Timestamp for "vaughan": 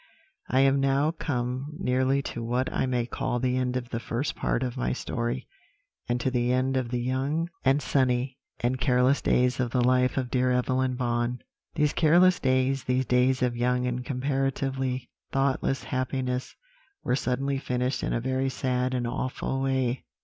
10.95-11.43